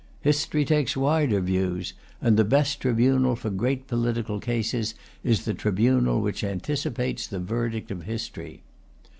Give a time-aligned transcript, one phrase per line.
[0.21, 6.21] History takes wider views; and the best tribunal for great political cases is the tribunal
[6.21, 8.63] which anticipates the verdict of history.